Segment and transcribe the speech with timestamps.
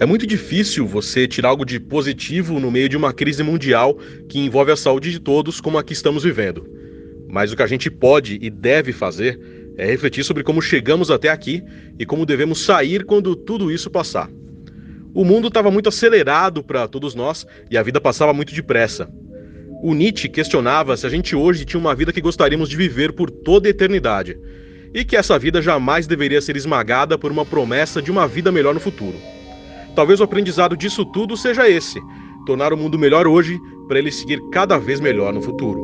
[0.00, 3.96] É muito difícil você tirar algo de positivo no meio de uma crise mundial
[4.28, 6.68] que envolve a saúde de todos, como a que estamos vivendo.
[7.28, 9.40] Mas o que a gente pode e deve fazer
[9.78, 11.62] é refletir sobre como chegamos até aqui
[11.98, 14.28] e como devemos sair quando tudo isso passar.
[15.14, 19.08] O mundo estava muito acelerado para todos nós e a vida passava muito depressa.
[19.86, 23.30] O Nietzsche questionava se a gente hoje tinha uma vida que gostaríamos de viver por
[23.30, 24.34] toda a eternidade
[24.94, 28.72] e que essa vida jamais deveria ser esmagada por uma promessa de uma vida melhor
[28.72, 29.18] no futuro.
[29.94, 32.00] Talvez o aprendizado disso tudo seja esse:
[32.46, 35.83] tornar o mundo melhor hoje para ele seguir cada vez melhor no futuro.